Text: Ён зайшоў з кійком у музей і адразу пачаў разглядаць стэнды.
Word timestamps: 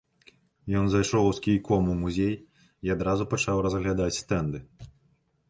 Ён 0.79 0.87
зайшоў 0.93 1.27
з 1.39 1.43
кійком 1.47 1.91
у 1.91 1.97
музей 2.01 2.33
і 2.89 2.95
адразу 2.95 3.29
пачаў 3.35 3.63
разглядаць 3.69 4.13
стэнды. 4.23 4.65